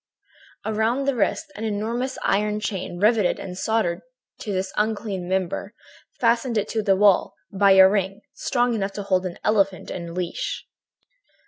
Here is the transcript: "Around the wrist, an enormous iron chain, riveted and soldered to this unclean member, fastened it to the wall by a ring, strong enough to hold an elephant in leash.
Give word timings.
"Around 0.65 1.05
the 1.05 1.13
wrist, 1.15 1.51
an 1.55 1.63
enormous 1.63 2.17
iron 2.23 2.59
chain, 2.59 2.97
riveted 2.97 3.37
and 3.37 3.55
soldered 3.55 4.01
to 4.39 4.51
this 4.51 4.73
unclean 4.75 5.29
member, 5.29 5.75
fastened 6.19 6.57
it 6.57 6.67
to 6.69 6.81
the 6.81 6.95
wall 6.95 7.35
by 7.51 7.73
a 7.73 7.87
ring, 7.87 8.21
strong 8.33 8.73
enough 8.73 8.93
to 8.93 9.03
hold 9.03 9.27
an 9.27 9.37
elephant 9.43 9.91
in 9.91 10.15
leash. 10.15 10.65